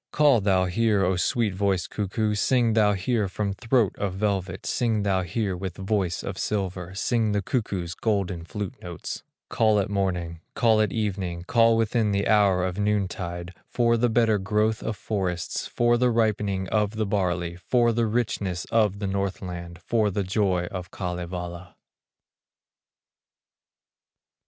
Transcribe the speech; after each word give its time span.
Call 0.11 0.41
thou 0.41 0.65
here, 0.65 1.05
O 1.05 1.15
sweet 1.15 1.53
voiced 1.53 1.91
cuckoo, 1.91 2.33
Sing 2.33 2.73
thou 2.73 2.93
here 2.93 3.27
from 3.27 3.53
throat 3.53 3.93
of 3.99 4.15
velvet, 4.15 4.65
Sing 4.65 5.03
thou 5.03 5.21
here 5.21 5.55
with 5.55 5.77
voice 5.77 6.23
of 6.23 6.39
silver, 6.39 6.95
Sing 6.95 7.33
the 7.33 7.41
cuckoo's 7.43 7.93
golden 7.93 8.43
flute 8.43 8.73
notes; 8.81 9.21
Call 9.47 9.79
at 9.79 9.91
morning, 9.91 10.39
call 10.55 10.81
at 10.81 10.91
evening, 10.91 11.43
Call 11.43 11.77
within 11.77 12.11
the 12.13 12.27
hour 12.27 12.65
of 12.65 12.79
noontide, 12.79 13.53
For 13.67 13.95
the 13.95 14.09
better 14.09 14.39
growth 14.39 14.81
of 14.81 14.97
forests, 14.97 15.67
For 15.67 15.97
the 15.99 16.09
ripening 16.09 16.67
of 16.69 16.95
the 16.95 17.05
barley, 17.05 17.55
For 17.57 17.91
the 17.91 18.07
richness 18.07 18.65
of, 18.71 18.97
the 18.97 19.05
Northland, 19.07 19.77
For 19.83 20.09
the 20.09 20.23
joy 20.23 20.63
of 20.71 20.89
Kalevala." 20.89 21.75